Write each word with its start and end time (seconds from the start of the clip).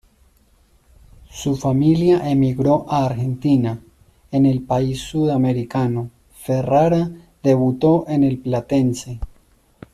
Su 1.29 1.55
familia 1.55 2.27
emigró 2.27 2.87
a 2.91 3.05
Argentina; 3.05 3.79
en 4.31 4.47
el 4.47 4.63
país 4.63 4.99
sudamericano, 5.01 6.09
Ferrara 6.33 7.11
debutó 7.43 8.05
en 8.07 8.23
el 8.23 8.39
Platense. 8.39 9.19